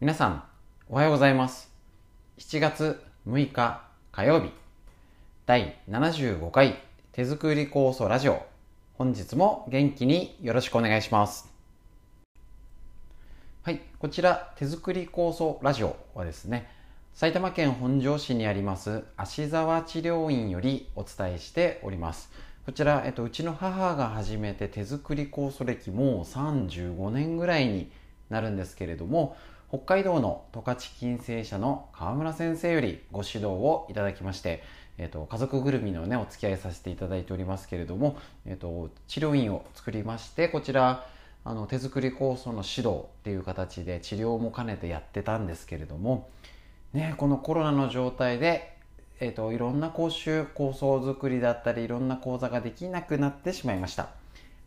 [0.00, 0.42] 皆さん、
[0.88, 1.72] おはようございます。
[2.38, 4.50] 7月6日火曜日、
[5.46, 6.80] 第75回
[7.12, 8.44] 手作り酵素ラジオ。
[8.94, 11.48] 本日も元気によろしくお願いします。
[13.62, 16.68] はい、こちら手作り酵素ラジオはですね、
[17.14, 22.32] 埼玉県本庄市にあります芦沢治療院よりお伝えしております。
[22.66, 27.92] こちら、えっと、うちの母が始めて手作り酵素歴もう35年ぐらいに
[28.28, 29.36] なるんですけれども、
[29.68, 34.62] 北海道の十勝金星社の川村先生よりご指導をいただきまして、
[34.98, 41.06] えっと、家族ぐるみのね、お付き合いさせていただいておりますけれども、えっと、治療院を作りまして、こちら、
[41.46, 46.30] あの手作り酵素の指導っていう形で治療も兼ねてやってたんですけれども、
[46.94, 48.76] ね、このコロナの状態で、
[49.20, 54.08] えーと、いろんな講習構想作りだったりいろんな講座ができなくなってしまいました。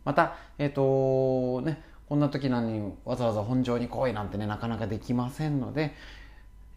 [0.04, 5.94] また、え、ー、とね、こんな時なのにわざわざ本庄に来いなんてねなかなかできませんので、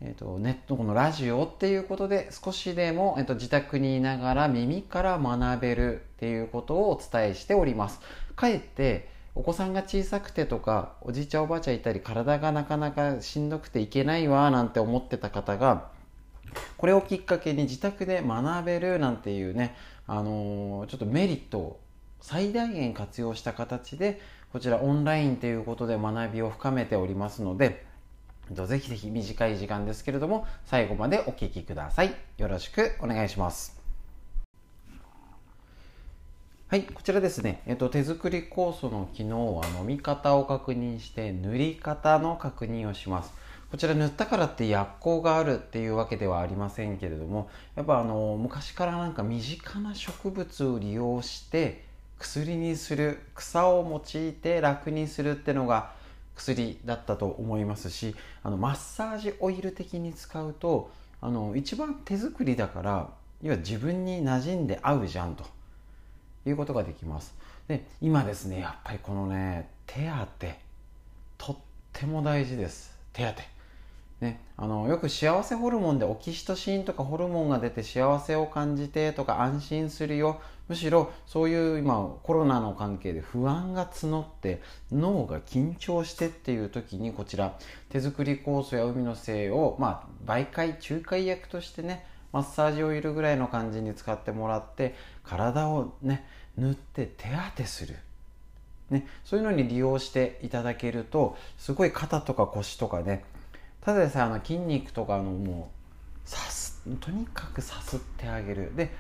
[0.01, 7.99] えーと、ネットこのラジオっていうことで少しでも、えーと自宅にいながら耳から学べるっていうことをお伝えしております。
[8.35, 15.89] かえってお子さんが小さくてとかおじいちゃんおばあちゃんいたり体がなかなかしんどくていけないわなんて思ってた方が
[16.77, 21.79] これをきっかけに自宅で学べるなんていうね、あのー、ちょっとメリットを
[22.19, 24.19] 最大限活用した形で
[24.51, 27.85] こちらオンラインということで学びを深めておりますので
[28.51, 32.13] ぜひぜひ短い時間ですけれども最後までお聴きください。
[32.37, 33.79] よろしくお願いします。
[36.67, 43.33] はい、こちらですね、えっと、手作り酵素の機能は飲み方を確認して塗り方の確認をします。
[43.69, 51.90] こちら塗ったからって薬効があるっていうわけではありませんけれども、やっぱあの、昔からなんか身近な植物を利用して
[52.21, 55.91] 薬にする、草を用いて楽にするってのが
[56.35, 63.09] 薬だったと思いますし、あの、マッサージオイル的に使うと、あの、一番手作りだから、
[63.41, 65.45] 要は自分に馴染んで合うじゃんと。
[66.45, 67.33] いうことができます。
[67.67, 70.09] で今ですねやっぱりこのね手
[71.37, 71.57] 当とっ
[71.93, 72.97] ても大事です。
[73.13, 73.60] 手当
[74.21, 80.39] ね、あのよく幸せホルモンでオキシトシンとかホルモンが出て幸せを感じてとか安心するよ。
[80.69, 87.57] むしろそういう今コロナの関係で不安が募って脳が緊張してっていう時にこちら
[87.89, 97.95] 手作り酵素や海の精を、まあ、媒介仲介役としてねマッサージオイルぐらいの感じに使ってもらって体をね塗って手当てする、
[98.91, 103.25] ね、そういうのに利用していただけるとすごい肩とか腰とかね
[103.81, 105.71] ただでさえあの筋肉とかのも
[106.25, 108.71] うさすとにかくさすってあげる。
[108.75, 108.91] で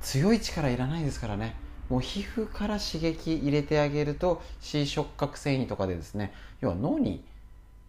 [0.00, 1.56] 強い力いらないですからね。
[1.88, 7.24] もう皮膚から刺激入れてあげると C 触覚繊維とかでですね要は脳に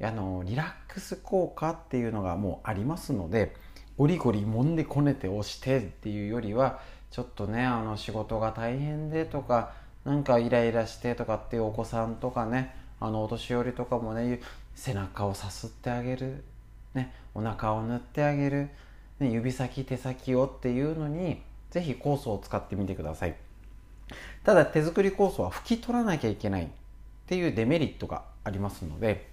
[0.02, 3.54] あのリラックス効果っていうのがもうありますので
[3.98, 6.80] ゴリゴリ揉んでこねて押してっていうよりは
[7.12, 9.74] ちょっとねあの仕事が大変でとか
[10.06, 14.40] なんかイライラしてとかっていうお子さんとかねあのお年寄りとかもね
[14.80, 16.44] 背中をさすってあげる、
[16.94, 18.70] ね、お腹を塗ってあげる、
[19.20, 23.36] ね、指先手先をっていうのにぜひ酵素を使ってみてください。
[24.44, 26.68] ただ手作り酵素は拭き取らなきゃいけないっ
[27.28, 29.28] ていうデメリットがありますので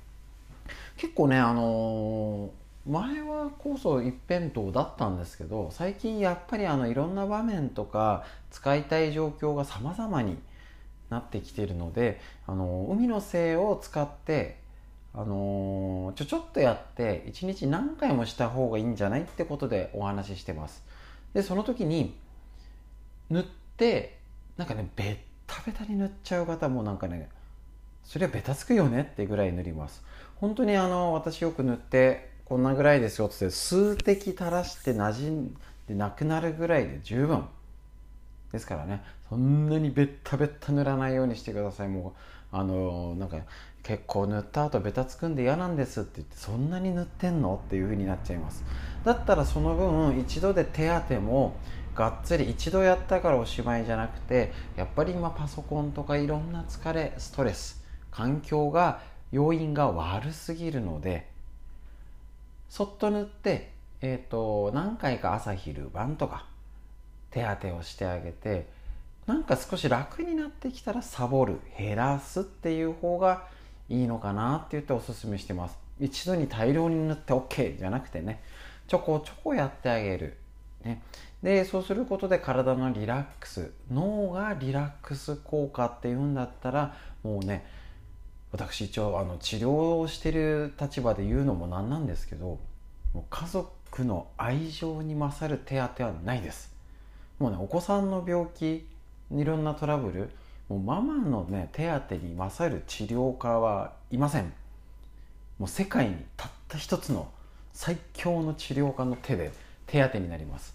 [0.98, 10.38] 結構ねあのー前は酵素一辺倒だったんですけど最近やっぱりあのいろんな場面とか使いたい状況が様々に
[11.10, 14.58] なってきてるのであの海の精を使って
[15.18, 20.84] あのちょちょっとやって1日何回もした方がいいんじゃないってことでお話ししてます。
[21.32, 22.14] でその時に
[23.30, 23.44] 塗っ
[23.78, 24.18] て
[24.58, 25.16] なんかねベッ
[25.46, 27.30] タベタに塗っちゃう方もなんかね
[28.04, 30.04] それはベタつくよねってぐらい塗ります。
[30.36, 35.54] 本当にあの私よく塗ってこんなぐらいですよって数滴垂らして馴染ん
[35.88, 37.46] でなくなるぐらいで十分。
[38.52, 41.88] ですからねそんなにベッタベッタ塗らないようにしてください。
[41.88, 42.14] も
[42.52, 43.38] うあのなんか
[43.86, 48.64] 結構塗った後ベタつくんで嫌なんですって言ってそんなに塗ってんのっていう風になっちゃいます。
[49.04, 51.54] だったらその分一度で手当ても
[51.94, 61.28] がっつり一度やったからおしまいじゃなくてやっぱり今パソコンとかいろんな疲れストレス環境が要因が悪すぎるので
[62.68, 66.46] そっと塗って、えーと、何回か朝昼晩とか
[67.30, 68.66] 手当てをしてあげて
[69.26, 73.54] なんか少し楽になってきたらサボる減らすっていう方が
[73.88, 75.86] いいのかなって言っておすすめしてます。
[76.00, 78.42] 一度に大量に塗って OK じゃなくてね
[78.86, 80.36] ちょこちょこやってあげる、
[80.84, 81.02] ね、
[81.42, 87.66] でそうすることで体のリラックス脳がリラックス効果っていうんだったらもうね
[88.52, 92.58] 私一応あの治療をしてる立場で言うのもなんなんですけど
[93.12, 96.74] もう家族の愛情に勝る手当はないです。
[97.38, 98.86] もうねお子さんの病気
[99.32, 100.30] いろんなトラブル
[100.68, 104.52] もうママのね手当に勝る治療家はいません。
[105.58, 107.30] もう世界にたった一つの
[107.72, 109.52] 最強の治療家の手で
[109.86, 110.74] 手当になります。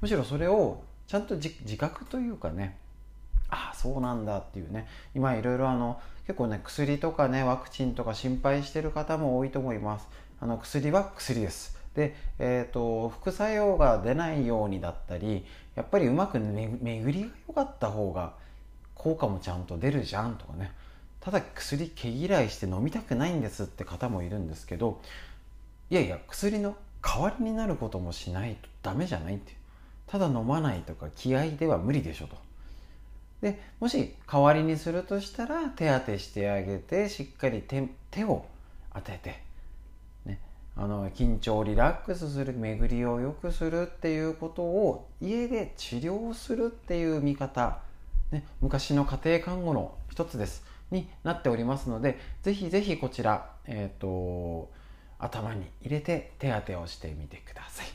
[0.00, 2.78] むしろそれをちゃんと自覚というかね
[3.50, 4.86] ああそうなんだっていうね。
[5.14, 10.08] 今いろいろあの結構ね薬とかねワクチンとか心配してる方も多いと思います。
[10.40, 11.76] あの薬は薬です。
[11.94, 15.44] で、えーと、副作用が出ないようにだったり
[15.74, 18.32] やっぱりうまく巡りが良かった方が
[19.02, 20.72] 効果もちゃんと出るじゃんとかね。
[21.20, 25.00] ただ薬毛嫌いして飲みたくないんですって方もいるんですけど
[25.88, 29.54] いやいや薬の代わりになることもしないとダメじゃないって
[30.08, 32.36] ただ飲まないとか気合では無理でしょと。
[33.40, 38.44] でもし代わりにするとしたら手当てしてあげてしっかり手手を
[38.94, 39.42] 当てて、
[40.24, 40.38] ね、
[40.76, 47.78] あの緊張リラックスする巡りを良くするっていうことを家で治療するっていう見方、
[48.32, 54.70] ね、昔の家庭看護の一つですになっておりますのでぜひぜひこちら、えーと、
[55.18, 57.86] 頭に入れて手当てをしてみてください。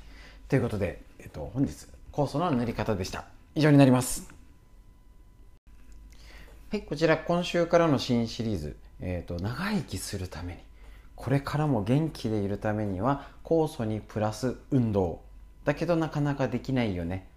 [0.48, 3.26] ということで、えーと、本日酵素の塗り方でした。
[3.56, 4.30] 以上になります。
[6.70, 10.60] はい、こちら今週からの新シリーズ、えーと、長生きするために
[11.16, 15.22] これからも元気でいるためには酵素にプラス運動
[15.66, 17.28] だけどなかなかできないよね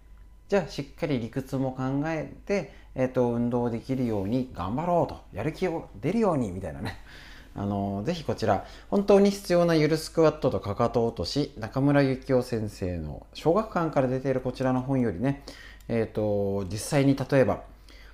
[0.51, 6.97] じゃあしっかり理屈も考えて、えーと、運動できるように頑張ろうとやる気を出るようにみたいなね。
[7.53, 15.43] あのぜひこちら本当に必要なゆるスクワットとかかと落とし中村幸雄先生の小学館から出ているこちらの本よりね
[15.89, 17.63] えーと実際に例えば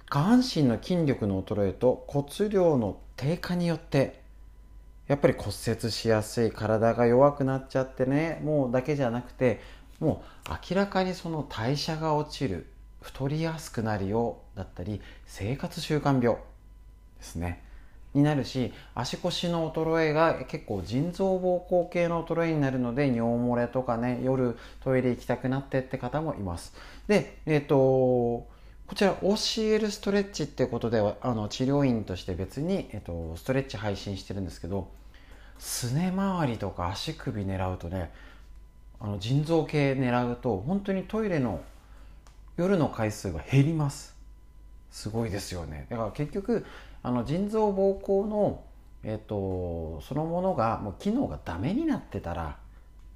[0.09, 4.21] 下半身の筋力の衰えと骨量の低下によって
[5.07, 9.61] やっぱり骨折しやすい体が弱くなっちゃってねもうだけじゃなくて
[9.99, 12.67] もう明らかにその代謝が落ちる
[13.01, 16.37] 太りやすくなるよだったり生活習慣病
[17.17, 17.63] ですね。
[18.13, 26.73] になるし足腰の衰えが結構腎臓膀胱系の衰えになるので尿漏れとかね夜トイレ行きたくなってって方もいます。
[27.07, 27.77] でえっ、ー、と
[28.87, 34.89] こちら OCL ストレッチってことであの治療院として別に、えっと、ストレッチ配信してるんですけど
[35.59, 38.11] すね周りとか足首狙うとね
[38.99, 41.61] あの腎臓系狙うと本当にトイレの
[42.55, 44.16] 夜の回数が減ります。
[44.97, 46.65] すごいですよねだから結局
[47.03, 48.63] あの腎臓膀胱の、
[49.03, 52.57] えっと、そのものがもう機能がダメになってたら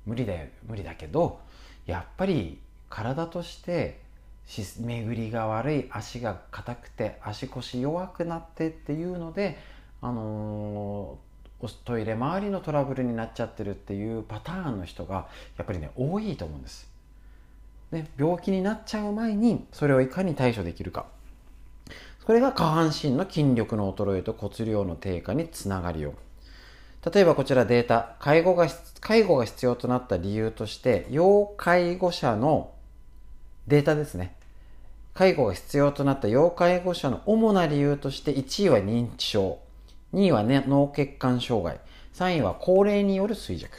[0.06, 1.40] 無理だよ無理だけど
[1.88, 4.00] やっぱり体として
[4.46, 9.58] 巡りが悪い足が硬くて足腰弱くなってっていうので、
[10.02, 16.92] あのー、トイレ周りのトラブルになっちゃってるっていうパターンの人がやっぱりね多いと思うんです。
[17.92, 21.08] ね、病気になっちゃう前にそれをいかに対処できるか
[22.32, 26.14] それが下半身の筋力の衰えと骨量の低下につながるよ
[27.14, 28.70] 例えばこちらデータ介護が
[29.02, 32.72] 介護が必要となった理由として要介護者の
[33.68, 34.34] データですね。
[35.14, 39.60] 介護が必要となった要介護者の主な理由として1位は認知症、
[40.14, 41.82] 2位は、ね、脳血管障害、
[42.14, 43.76] 3位は高齢による衰弱。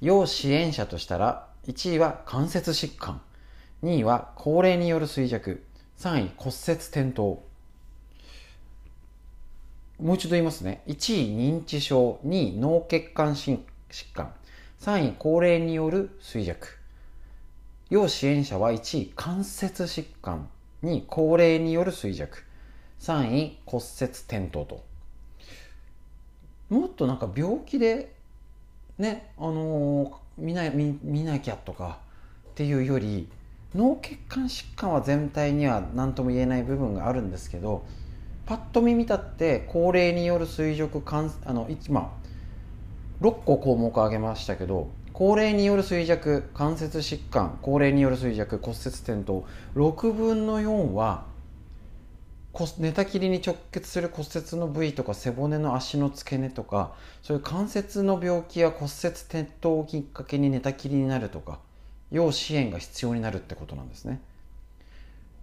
[0.00, 3.20] 要支援者としたら1位は関節疾患、
[3.82, 5.62] 2位は高齢による衰弱、
[6.02, 7.22] 3位骨折転倒。
[10.00, 10.82] もう一度言いますね。
[10.88, 13.60] 1位認知症、2位脳血管疾
[14.12, 14.32] 患、
[14.80, 16.82] 3位高齢による衰弱。
[17.92, 20.48] 要支援者は1位関節疾患
[20.82, 22.42] 2位高齢による衰弱
[23.00, 24.82] 3位骨折転倒と
[26.70, 28.14] もっとなんか病気で
[28.96, 31.98] ねあのー、見な見見なきゃとか
[32.52, 33.28] っていうより
[33.74, 37.86] 脳血管疾患は全体には何とも言えない部分があるんですけど
[38.44, 41.02] パッと見見たって高齢による衰弱
[41.44, 42.12] あの今
[43.20, 51.24] 6個項目挙げましたけど高齢による衰弱関節疾患高齢による衰弱骨折転倒6分の4は
[52.78, 61.60] 寝たきりに直結する骨折の部位とか背骨の足の付け根とかそういう関節の病気や骨折転倒をきっかけに寝たきりになるとか
[62.12, 64.20] 要支援が必要になるってことなんですね。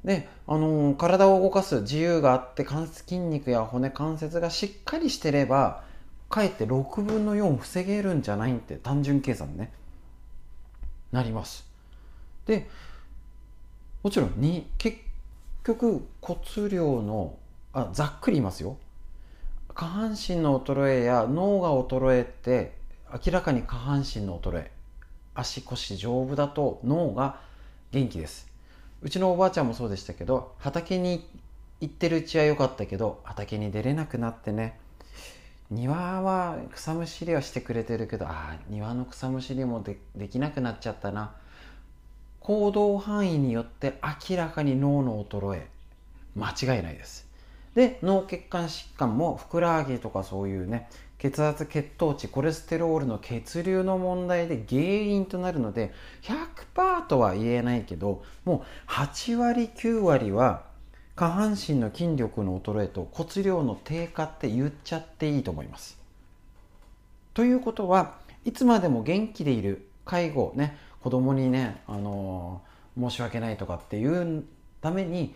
[0.05, 5.83] で、あのー、体を動かす自由があって関節筋肉や骨関節がしっかりしてれば
[6.29, 9.71] かえって6分の4防げるんじゃないって単純計算ね。
[11.11, 11.67] なります。
[12.45, 12.69] で
[14.03, 14.97] もちろんに結
[15.63, 17.35] 局骨量の
[17.73, 18.77] あざっくり言いますよ。
[19.73, 22.73] 下半身の衰えや脳が衰えて
[23.25, 24.78] 明らかに下半身の衰え。
[25.39, 27.39] 足腰丈夫だと脳が
[27.91, 28.47] 元気です。
[29.01, 31.25] うちのおばあちゃんもそうでしたけど畑に
[31.79, 34.77] 行ってるうちは良かったけど畑に出れなくなってね
[35.71, 41.33] 庭は草むしりはしてくれてるけどああ庭の草むしりもでできなくなっちゃったな。
[42.39, 45.67] 行動範囲によって明らかに脳の衰え
[46.35, 47.27] 間違いないです。
[47.75, 50.89] で脳血管疾患もふくらはぎとかそういうね
[51.19, 60.63] 血圧血糖値コレステロールの血流の問題で原因となるので100%とは言えないけどもう8割9割は
[61.15, 65.99] 下半身の筋力の衰えと骨量の低下って言っちゃっていいと思います。
[67.33, 72.61] ということはいつまでも元気でいる介護ね子供にね、あの
[72.97, 74.43] 申し訳ないとかっていう
[74.81, 75.33] ために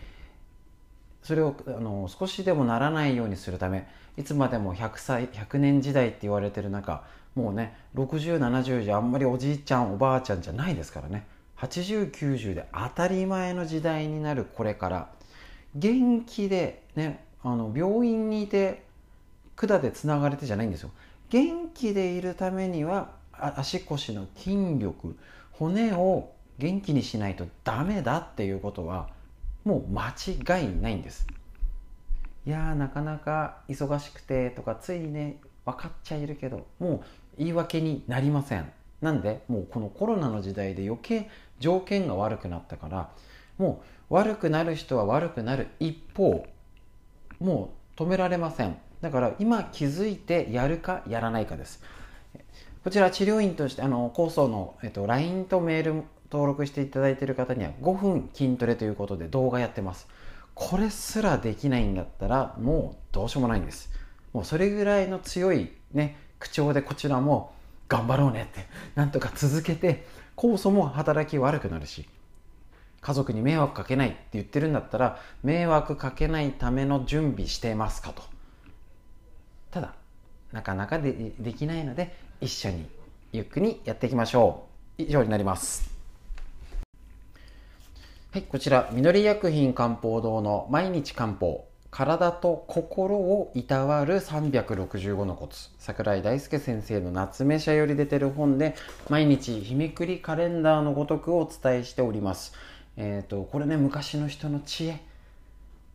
[1.22, 7.04] それをあの少しでもならないようにするためいつまでも100歳100年時代って言われてる中
[7.34, 11.26] もうね6070じゃあんまりおじいちゃんおばあちゃんじゃないですからね。
[11.58, 15.08] 8090で当たり前の時代になるこれから
[15.74, 18.84] 元気でねあの病院にいて
[19.56, 20.90] 管でつながれてじゃないんですよ。
[21.30, 25.16] 元気でいるためには足腰の筋力
[25.52, 29.08] 骨を元気にしないとダメだっていうことは
[29.64, 31.26] もう間違いないんです。
[32.46, 37.00] いやーなかなか忙しくてとかついね分かっちゃいるけどもう
[37.38, 38.70] 言い訳になりません。
[39.00, 43.10] なんでもうこのコロナの時代で余計条件が悪くなったから
[43.58, 46.46] もう悪くなる人は悪くなる一方
[47.38, 48.76] もう止められません。
[49.00, 51.82] だから今気づいてやるかやらないかです。
[52.82, 60.08] こちら治療院としてあの構想の、えっと、LINE とメール登録していただいている方には5分筋トレということで動画やってます。
[60.54, 63.90] これすらできないんだったらもうどうしようもないんです。
[64.32, 67.52] もうそれぐらいの強いね口調でこちらも
[67.88, 70.06] 頑張ろうねってなんとか続けて
[70.36, 72.08] 酵素も働き悪くなるし
[73.00, 78.22] 家族に迷惑かけないって言ってるんだったら迷惑かけないための準備してますかと。
[79.70, 79.94] ただ
[80.52, 82.88] なかなかでできないので一緒に
[83.32, 84.66] ゆっくりやっていきましょ
[84.98, 85.02] う。
[85.02, 85.93] 以上になります。
[88.34, 98.74] はいこちらみのり薬品漢方堂の毎日漢方体と心をいたわる365のコツ桜井大輔先生の夏目社より出てる本で
[99.08, 102.54] 毎日日めくりカレンダーのごとくお伝えしております
[102.96, 105.00] えっ、ー、と、これね、昔の人の知恵。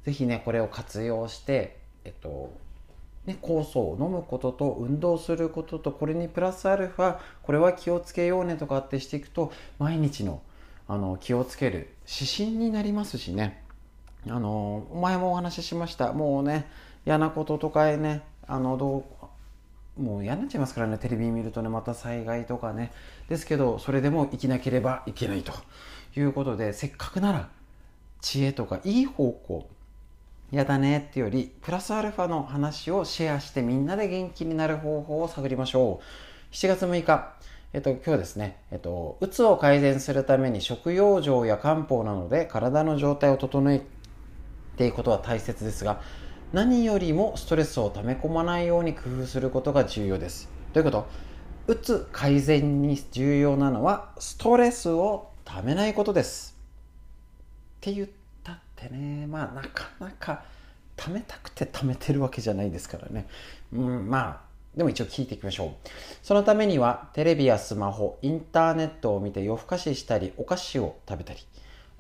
[0.04, 2.54] ぜひね、これを活用して、えっと、
[3.26, 10.42] ね、酵素を飲むことと運動することとこれにプラスアルファこれは気をつけようねとかってしていくと毎日の
[10.90, 13.64] あの気をつける指針になりますしね。
[14.28, 16.12] あの前もお話ししました。
[16.12, 16.68] もうね
[17.06, 19.06] 嫌なこととかへねあのど
[19.98, 20.98] うもう嫌になっちゃいますからね。
[20.98, 22.92] テレビ見るとねまた災害とかね。
[23.30, 25.54] ですけどそれでも生きなければいけないと。
[26.18, 27.50] いうことでせっかくなら
[28.20, 29.70] 知恵とかいい方向
[30.52, 36.54] やだねってよりプラスアルファの話をシェアしてみんなで元気になる方法を探りましょう。
[36.54, 37.36] 7月6日
[37.72, 43.84] えっと、今日ですね、えっと、うつを改善するために食用状や漢方などで体の状態を整え
[44.76, 46.02] ていくことは大切ですが、
[46.52, 50.50] 何よりもストレスを溜め込まないように工夫することが重要です。
[50.74, 51.08] どういうこと？
[51.68, 56.58] うつ改善に重要なのはストレスを貯めないことです。
[57.78, 58.08] って言っ
[58.44, 60.44] たってねまあなかなか
[60.98, 63.28] 貯めたくて貯めてるわけじゃないですからね。
[63.72, 65.90] うんまあでも一応聞いていきましょう。
[66.22, 71.40] そのためにはテレビやスマホ、インターネットを見て夜更かししたりお菓子を食べたり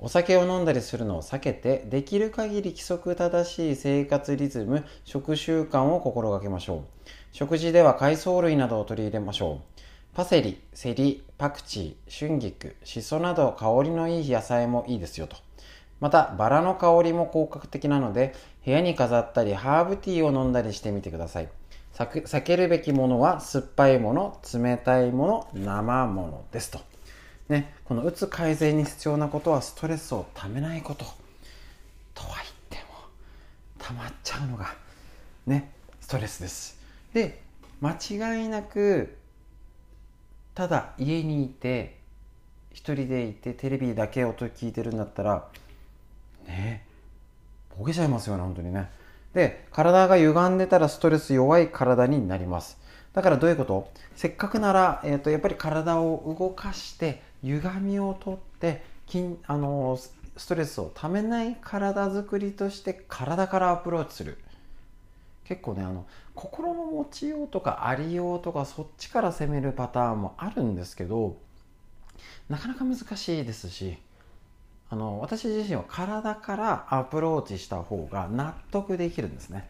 [0.01, 7.09] お酒を飲んだりするのを避けてできる限り規則正しい生活リズム、食習慣を心がけましょう。
[7.33, 9.79] 食事では海藻類などを取り入れましょう。
[10.13, 15.35] パセリ、セリ、パクチー、春菊、シソなど香りのいい野菜もいいですよと。
[15.99, 18.33] また、バラの香りも効果的なので、
[18.63, 21.49] 部屋に飾ったりハーブティーを飲んだりしてみてください。
[22.05, 26.79] 避けるべきものは酸っぱいもの、冷たいもの、生ものですと。
[27.49, 31.05] ね、このうつ改善に必要なことはストレスをためないこと。
[32.13, 32.83] とは言っても、
[33.79, 34.73] 溜まっちゃうのが、
[35.45, 36.79] ね、ストレスです。
[37.13, 37.41] で、
[37.81, 39.17] 間違いなく
[40.53, 41.97] ただ家にいて
[42.71, 45.47] 一人でいてテレビだけ音聞いてるんだったら
[46.45, 46.85] ね
[47.77, 48.89] ボケちゃいますよね本当にね
[49.33, 52.77] で体が歪んでたらストレス弱い体になります。
[53.13, 53.91] だからどういうこと？
[54.15, 59.97] せっかくなら、えーと、やっぱり体を動かして歪みを取って筋あの
[60.37, 64.37] ストレスをためない体づくりとして体からアプローチする。
[65.45, 66.05] 結構ねあの
[66.35, 71.37] 心の持ちようとかありようとかそっちから攻めるパターンもあるんですけど
[72.47, 73.97] なかなか難しいですし
[74.89, 79.69] あの私自身は体からアプローチした方が納得できるんですね。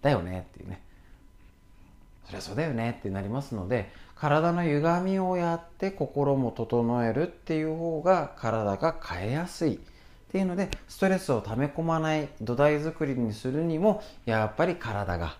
[0.00, 0.82] だよねっていうね。
[2.26, 9.78] そりゃそうだよねってなりますので体の歪みをやって心も整えるっていう方が体が変えやすいっ
[10.30, 15.36] ていうのでストレスを溜め込まない土台作りにするにもやっぱり体が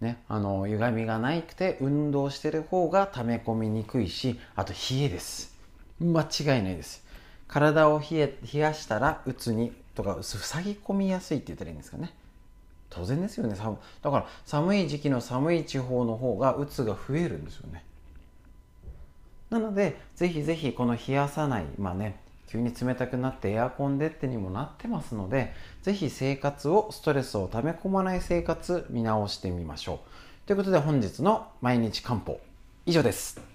[0.00, 5.52] ねあの歪みがないくて運動してる方が溜め込みにくいしあと冷えです。
[6.00, 7.04] 間違いないです。
[7.52, 12.14] 体を冷え冷やしたらうつにとか塞ぎ込みやすいって言ったらいいんですかね。
[12.88, 13.54] 当然ですよね。
[13.54, 17.84] 寒だから寒い時期の寒い地方の方がうつが増えるんですよね。
[19.50, 22.18] なのでぜひぜひこの冷やさないまあね
[22.48, 30.00] 急に冷たくなってエアコンでってにもなってますのでぜひ生活をストレスを溜め込まない生活見直してみましょ
[30.44, 30.46] う。
[30.46, 32.40] ということで本日の毎日漢方
[32.86, 33.51] 以上です。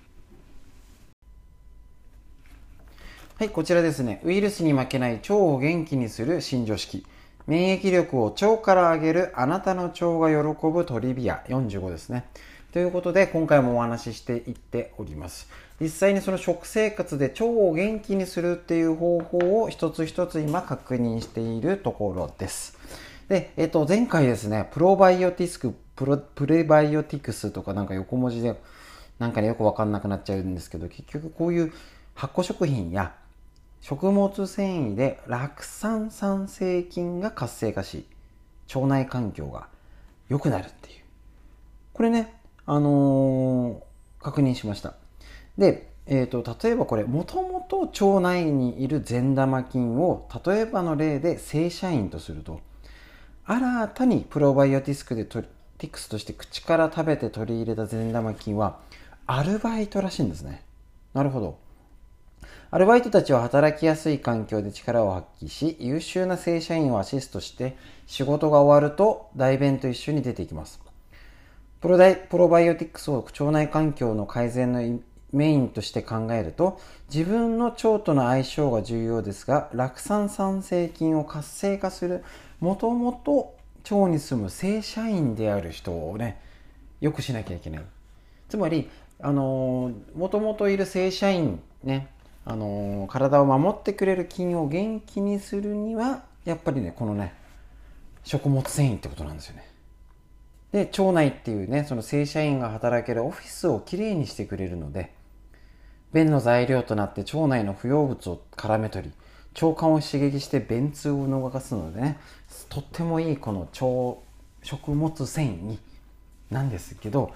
[3.39, 4.19] はいこちらですね。
[4.23, 7.05] ウイルスに負けない腸を元気にする新常識。
[7.45, 11.43] 免疫力を腸から上げるあなたの腸が喜ぶトリビア。
[11.47, 12.25] 45ですね。
[12.73, 15.51] ということで今回もお話ししていっております。
[15.79, 22.75] 実際にその食生活で腸を元気にするっていう方法を一つ一つ今確認しているところです。
[23.29, 28.59] で、えっと、前回ですね、プロバイオティスク、プロプレバイオティクスとかなんか横文字で
[29.19, 31.71] なんかね、よくわかんなくなっちゃうんですけど、結局こういう
[32.15, 33.13] 発酵食品や
[33.81, 38.05] 食物繊維で酪酸酸性菌が活性化し、
[38.73, 39.67] 腸内環境が
[40.29, 41.01] 良くなるっていう。
[41.93, 42.33] これね、
[42.65, 44.95] あのー、確認しました。
[45.57, 52.61] で、えーと、例えばこれもともと腸内にいる善玉菌を例えばの例で正社員とすると
[53.45, 58.79] 新たにプロバイオティスクでティクスとして口から食べて取り入れた善玉菌は
[59.25, 60.63] アルバイトらしいんですね
[61.13, 61.57] なるほど
[62.69, 67.77] アルバイトたちは働きやすい環境で力を発揮し優秀な正社員をアシストして
[68.07, 70.81] 仕事が終わると代弁と一緒に出ていきます。
[71.79, 71.97] プロ
[72.29, 74.99] プロバイオティクスを腸内環境の改善の
[75.31, 82.23] メインとして考えると自分の腸との相性が重要ですが酪酸酸性菌を活性化する
[82.59, 83.55] もともと
[83.89, 86.41] 腸に住む正社員である人をね
[86.99, 87.83] よくしなきゃいけない。
[88.49, 88.89] つまり
[89.21, 92.09] あのもともといる正社員ね
[92.49, 97.33] あの体を守ってくれる菌を元気にするにはやっぱりねこのね
[98.23, 99.67] 食物繊維ってことなんですよね。
[100.71, 105.11] で腸内っていうねその正社員が働けるオフィスをきれいにしてくれるので
[106.13, 109.13] 便の材料となって腸内の不要物を絡め取り
[109.61, 112.17] 腸管を刺激して便通を動かすのでね
[112.69, 114.21] とってもいいこの腸
[114.63, 115.79] 食物繊維に
[116.49, 117.33] なんですけど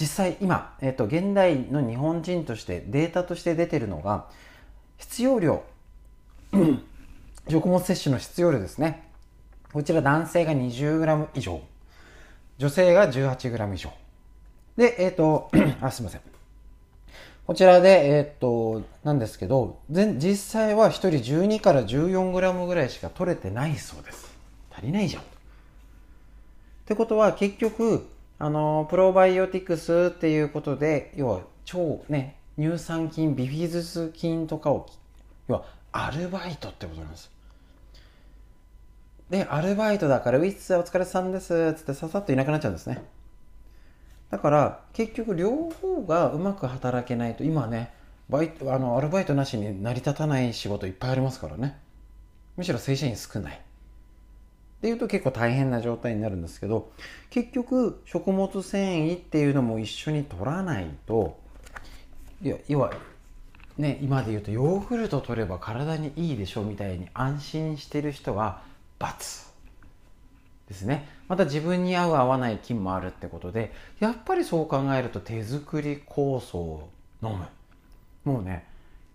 [0.00, 4.26] 実際今、えーと、現代の日本人としてデータとして出てるのが
[4.98, 5.62] 必要量。
[7.48, 9.08] 食物摂取の必要量ですね。
[9.72, 11.60] こちら男性が 20g 以上。
[12.58, 13.90] 女性が 18g 以上。
[14.76, 16.20] でえっ、と あすいません。
[17.46, 24.32] こちらで、えー、っと、なんですけど、実際は1人12から 14g ぐらいしか取れてないそうです。
[24.72, 25.22] 足りないじゃん。
[25.22, 25.26] っ
[26.86, 28.06] てことは結局、
[28.38, 34.86] あの、プロバイオティクスっていうことで、要は超ね、乳酸菌、ビフィズス菌とかを、
[35.48, 37.30] 要はアルバイトってことなんです。
[39.30, 43.02] で、アルバイトだから、ウィッツお疲れさんです、っつってささっといなくなっちゃうんですね。
[44.34, 47.92] だから結局両方がうまく働けないと今ね
[48.28, 51.78] バイトあのアルバイトなしに成り立たない仕事いっぱいありますからね
[52.56, 53.60] むしろ正社員少ない
[54.84, 56.92] っていうと結構大変な状態になるんですけど
[57.30, 61.38] 結局食物繊維っていうのも一緒に取らないと
[62.42, 62.92] いや要は
[63.78, 68.60] ね今で言うとヨーグルト取れば体にいいでしょみたいに安心してる人は
[68.98, 69.46] ×
[70.68, 71.08] ですね。
[71.28, 76.90] また自分に合う合わない菌もあるってことでやっぱりそう考えると手作り酵素を
[77.22, 77.46] 飲む。
[78.24, 78.66] もうね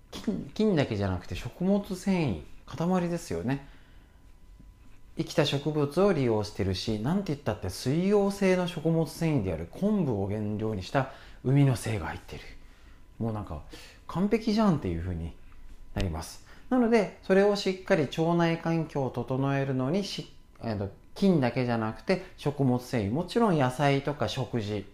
[0.10, 3.68] 菌菌だけじゃなくて食物繊維塊ですよね。
[5.20, 11.12] 生きた植物を利用してるし何て言ったって水溶性の食物繊維である昆布を原料にした
[11.44, 12.42] 海の精が入ってる。
[13.20, 13.62] もうなんか
[14.08, 15.34] 完璧じゃんっていう風に
[15.94, 16.46] なります。
[16.70, 20.32] なのでそれをしっかり腸内環境を整えるのにし、
[20.64, 24.86] えー、菌だけじゃなくて食物繊維もちろん野菜とか食事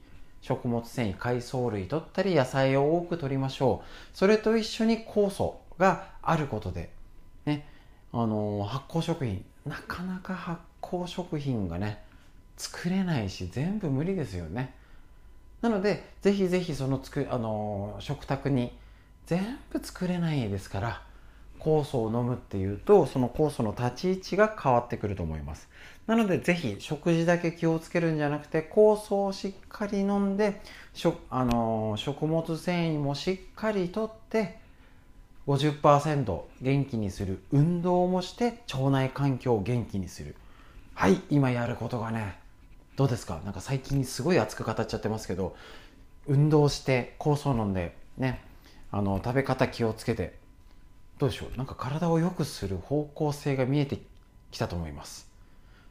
[0.42, 4.18] 食物繊維海藻類取ったり野菜を多く取りましょう。
[4.18, 6.90] それと一緒に酵素があることで
[7.46, 7.68] ね
[8.12, 12.04] あの、発酵食品なかなか発酵食品がね
[12.58, 14.74] 作れないし全部無理ですよね。
[15.62, 18.72] なのでぜひぜひそのつくあの食卓に
[19.26, 21.02] 全部作れないですから
[21.60, 25.68] 酵素を飲むっていうとその酵素の立ち位置が変わってくると思います。
[26.06, 30.62] なのでぜひ食事だけ気をつけるんじゃなくて酵素をしっかり飲んで
[30.94, 34.60] 食あの食物繊維もしっかりとって
[35.48, 37.44] 50%元気にする。
[37.52, 40.36] 運動もして腸内環境を元気にする。
[40.94, 42.40] はい今やることがね
[42.96, 43.42] どうですか？
[43.44, 45.56] なんか最近すごい熱く語っちゃってますけど
[46.26, 48.42] 運動して酵素飲んでね
[48.92, 50.40] あの食べ方気をつけて
[51.20, 51.58] どうでしょう？
[51.58, 54.00] なんか体を良くする方向性が見えて
[54.52, 55.30] きたと思います。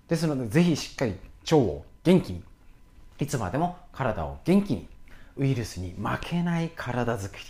[0.09, 1.15] ですのでぜひしっかり
[1.45, 2.43] 腸を元気に
[3.21, 4.89] いつまでも体を元気に
[5.37, 7.41] ウイルスに負けない体づくり。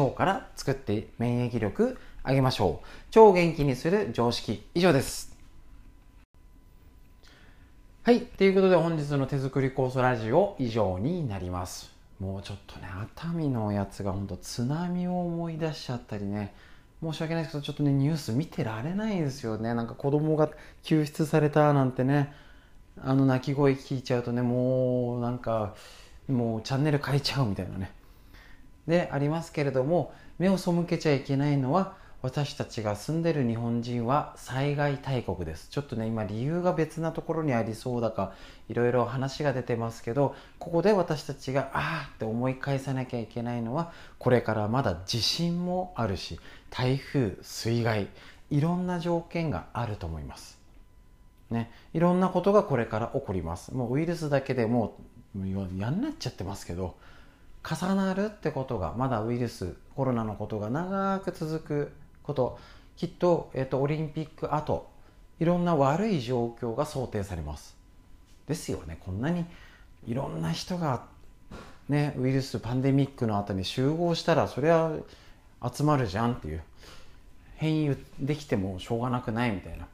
[0.00, 3.18] 腸から作って免疫力上げましょう。
[3.18, 4.66] 腸を元気にする常識。
[4.74, 5.36] 以上です。
[8.02, 8.22] はい。
[8.22, 11.92] ということで本日の手作り酵素ラジオ以上になります。
[12.18, 16.54] もうちょっとね熱海のやつが本当津波を思い出しちゃったりね。
[17.02, 19.74] 申し訳ないですけどちょっとねニュース見てられないですよね。
[19.74, 20.50] なんか子供が
[20.82, 22.32] 救出されたなんてね。
[23.02, 25.74] あの泣き声聞いちゃうとねもうなんか
[26.28, 27.90] もうチャンネル変えちゃうみたいなね。
[28.86, 35.68] でありますけれども目を背けちゃいけないのは私たちが住んでる日本人は災害大国です。
[35.68, 38.32] ちょっとね今理由が別なところにありそうだか
[38.70, 48.08] いろいろ話が出てますけどここで私たちがああって思い返さなきゃいけないのはこれからまだ地震もあるし台風水害
[48.50, 50.58] いろんな条件があると思います。
[51.50, 53.74] ねいろんなことがこれから起こります。
[53.74, 54.96] もうウイルスだけでも
[55.36, 55.46] う
[55.78, 56.96] やんなっちゃってますけど
[57.68, 62.58] 重なるってことがまだウイルスコロナのことが長く続くこと
[62.96, 64.88] きっと、えっと、オリンピック後
[65.40, 67.76] いろんな悪い状況が想定されます。
[68.46, 68.98] ですよね。
[69.00, 69.46] こんなに
[70.06, 71.06] いろんな人が
[71.88, 74.92] ねウイルスパンデミックの後に集合したらそれは
[75.72, 76.62] 集まるじゃんっていう。
[77.56, 79.86] 変異できてもしょうがなくないみたいな。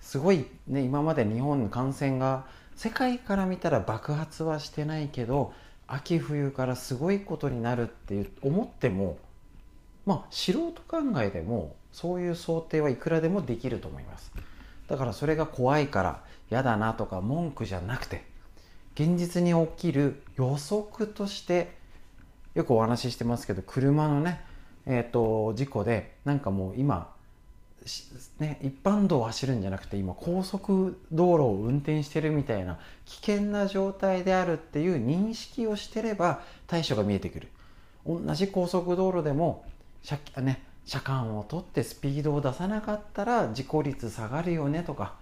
[0.00, 5.52] すごいね今まで日本の感染が世界から見たら爆発はしてないけど
[5.88, 9.18] 秋冬からすごいことになるって思っても
[10.06, 14.32] まあ素人考えでもそういう想定はいくらでもできると思います。
[14.86, 18.24] だからそれが怖いから嫌だなとか文句じゃなくて
[18.94, 21.76] 現実に起きる予測として
[22.54, 24.40] よくお話ししてますけど車のね
[24.90, 27.14] えーと、事故でなんかもう今、
[28.38, 37.48] ね、一般道を走るんじゃなくて今高速道路を運転してるみたいな危険な状態であるっていう認識をしてれば対処が見えてくる。
[38.06, 39.64] 同じ高速道路でも
[40.02, 45.14] 車,、ね、車間を取ってスピードを出さなかったら事故率下がるよねとか、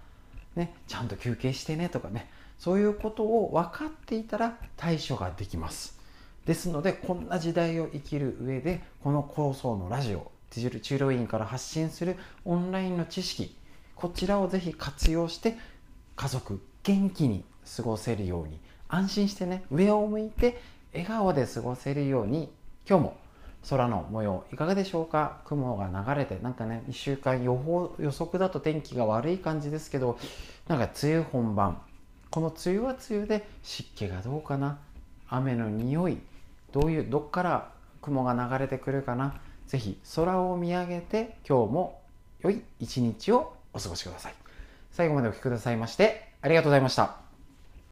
[0.55, 5.97] ね、ちゃんと休憩してねとかねそういうことを分かっていたら対処ができます。
[6.45, 13.55] ですのでこんな時代を生きる上でこの構想のラジオ治療院から発信するオンラインの知識
[13.95, 15.55] こちらをぜひ活用して
[16.15, 17.43] 家族元気に
[17.75, 20.61] 過ごせるように安心してね上を向いて
[20.93, 22.51] 笑顔で過ごせるように
[22.87, 23.17] 今日も
[23.69, 25.41] 空の模様いかがでしょうか？
[25.45, 30.17] 雲が流れてなんかね1週間予報予測だと天気が悪い感じですけど
[30.67, 31.81] なんか梅雨本番。
[32.29, 34.79] この梅雨は梅雨で湿気がどうかな？
[35.27, 36.19] 雨の匂い
[36.71, 39.35] どういうどっから雲が流れてくるかな？
[39.67, 42.01] 是非空を見上げて今日も
[42.41, 44.33] 良い一日をお過ごしください。
[44.91, 47.26] 最後までお聴きくださいましてありがとうございました。